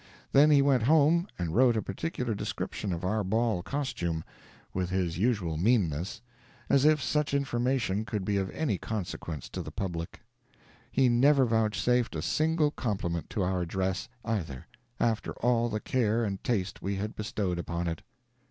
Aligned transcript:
Then 0.31 0.49
he 0.49 0.63
went 0.63 0.81
home 0.81 1.27
and 1.37 1.53
wrote 1.55 1.77
a 1.77 1.81
particular 1.83 2.33
description 2.33 2.91
of 2.91 3.05
our 3.05 3.23
ball 3.23 3.61
costume, 3.61 4.23
with 4.73 4.89
his 4.89 5.19
usual 5.19 5.57
meanness, 5.57 6.21
as 6.69 6.85
if 6.85 6.99
such 6.99 7.35
information 7.35 8.03
could 8.03 8.25
be 8.25 8.37
of 8.37 8.49
any 8.49 8.79
consequence 8.79 9.47
to 9.49 9.61
the 9.61 9.69
public. 9.69 10.21
He 10.91 11.07
never 11.07 11.45
vouchsafed 11.45 12.15
a 12.15 12.23
single 12.23 12.71
compliment 12.71 13.29
to 13.29 13.43
our 13.43 13.63
dress, 13.63 14.09
either, 14.25 14.65
after 14.99 15.33
all 15.33 15.69
the 15.69 15.79
care 15.79 16.23
and 16.23 16.43
taste 16.43 16.81
we 16.81 16.95
had 16.95 17.15
bestowed 17.15 17.59
upon 17.59 17.87
it. 17.87 18.01